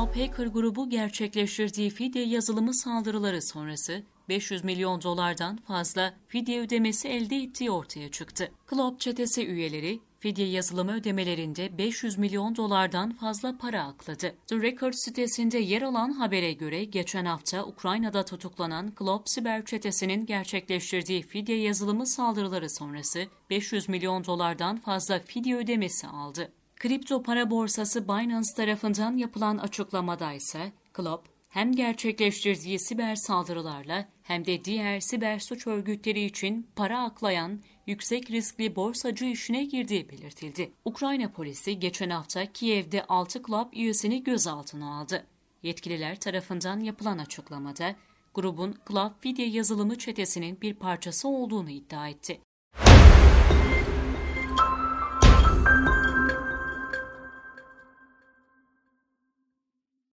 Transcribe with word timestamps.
Club 0.00 0.16
Hacker 0.16 0.46
grubu 0.46 0.90
gerçekleştirdiği 0.90 1.90
fidye 1.90 2.24
yazılımı 2.24 2.74
saldırıları 2.74 3.42
sonrası 3.42 4.02
500 4.28 4.64
milyon 4.64 5.02
dolardan 5.02 5.56
fazla 5.56 6.14
fidye 6.28 6.60
ödemesi 6.60 7.08
elde 7.08 7.36
ettiği 7.36 7.70
ortaya 7.70 8.10
çıktı. 8.10 8.52
Club 8.70 8.98
çetesi 8.98 9.46
üyeleri 9.46 10.00
fidye 10.20 10.46
yazılımı 10.46 10.92
ödemelerinde 10.92 11.78
500 11.78 12.18
milyon 12.18 12.56
dolardan 12.56 13.12
fazla 13.12 13.58
para 13.58 13.84
akladı. 13.84 14.34
The 14.46 14.56
Record 14.56 14.92
sitesinde 14.92 15.58
yer 15.58 15.82
alan 15.82 16.12
habere 16.12 16.52
göre 16.52 16.84
geçen 16.84 17.24
hafta 17.24 17.66
Ukrayna'da 17.66 18.24
tutuklanan 18.24 18.92
Club 18.98 19.22
siber 19.24 19.64
çetesinin 19.64 20.26
gerçekleştirdiği 20.26 21.22
fidye 21.22 21.60
yazılımı 21.60 22.06
saldırıları 22.06 22.70
sonrası 22.70 23.26
500 23.50 23.88
milyon 23.88 24.24
dolardan 24.24 24.76
fazla 24.76 25.18
fidye 25.18 25.56
ödemesi 25.56 26.06
aldı. 26.06 26.52
Kripto 26.80 27.22
para 27.22 27.50
borsası 27.50 28.08
Binance 28.08 28.54
tarafından 28.56 29.16
yapılan 29.16 29.58
açıklamada 29.58 30.32
ise 30.32 30.72
Club 30.96 31.20
hem 31.48 31.72
gerçekleştirdiği 31.72 32.78
siber 32.78 33.14
saldırılarla 33.14 34.08
hem 34.22 34.46
de 34.46 34.64
diğer 34.64 35.00
siber 35.00 35.38
suç 35.38 35.66
örgütleri 35.66 36.24
için 36.24 36.70
para 36.76 37.02
aklayan 37.02 37.60
yüksek 37.86 38.30
riskli 38.30 38.76
borsacı 38.76 39.24
işine 39.24 39.64
girdiği 39.64 40.10
belirtildi. 40.10 40.72
Ukrayna 40.84 41.32
polisi 41.32 41.78
geçen 41.78 42.10
hafta 42.10 42.52
Kiev'de 42.52 43.04
6 43.04 43.42
club 43.42 43.72
üyesini 43.72 44.24
gözaltına 44.24 45.00
aldı. 45.00 45.26
Yetkililer 45.62 46.20
tarafından 46.20 46.80
yapılan 46.80 47.18
açıklamada 47.18 47.96
grubun 48.34 48.74
Club 48.88 49.10
Fidye 49.20 49.48
yazılımı 49.48 49.98
çetesinin 49.98 50.60
bir 50.60 50.74
parçası 50.74 51.28
olduğunu 51.28 51.70
iddia 51.70 52.08
etti. 52.08 52.40